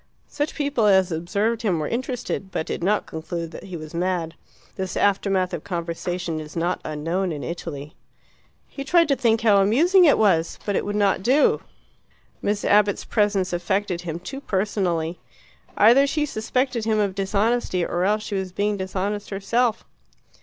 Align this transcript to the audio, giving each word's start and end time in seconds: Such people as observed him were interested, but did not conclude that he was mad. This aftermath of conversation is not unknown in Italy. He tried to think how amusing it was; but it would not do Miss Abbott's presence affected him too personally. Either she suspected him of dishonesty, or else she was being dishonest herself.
Such 0.27 0.55
people 0.55 0.87
as 0.87 1.11
observed 1.11 1.61
him 1.61 1.77
were 1.77 1.87
interested, 1.87 2.51
but 2.51 2.65
did 2.65 2.83
not 2.83 3.05
conclude 3.05 3.51
that 3.51 3.65
he 3.65 3.77
was 3.77 3.93
mad. 3.93 4.33
This 4.75 4.97
aftermath 4.97 5.53
of 5.53 5.63
conversation 5.63 6.39
is 6.39 6.55
not 6.55 6.81
unknown 6.83 7.31
in 7.31 7.43
Italy. 7.43 7.93
He 8.67 8.83
tried 8.83 9.07
to 9.09 9.15
think 9.15 9.41
how 9.41 9.57
amusing 9.61 10.05
it 10.05 10.17
was; 10.17 10.57
but 10.65 10.75
it 10.75 10.85
would 10.85 10.95
not 10.95 11.21
do 11.21 11.61
Miss 12.41 12.65
Abbott's 12.65 13.05
presence 13.05 13.53
affected 13.53 14.01
him 14.01 14.17
too 14.19 14.41
personally. 14.41 15.19
Either 15.77 16.07
she 16.07 16.25
suspected 16.25 16.83
him 16.85 16.97
of 16.97 17.13
dishonesty, 17.13 17.85
or 17.85 18.03
else 18.03 18.23
she 18.23 18.33
was 18.33 18.51
being 18.51 18.77
dishonest 18.77 19.29
herself. 19.29 19.85